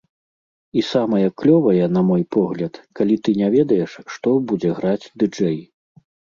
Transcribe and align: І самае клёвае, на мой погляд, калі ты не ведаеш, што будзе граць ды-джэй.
І 0.79 0.83
самае 0.93 1.27
клёвае, 1.41 1.83
на 1.99 2.03
мой 2.09 2.23
погляд, 2.37 2.73
калі 3.01 3.15
ты 3.29 3.37
не 3.43 3.53
ведаеш, 3.59 3.91
што 4.17 4.29
будзе 4.51 4.69
граць 4.81 4.99
ды-джэй. 5.19 5.59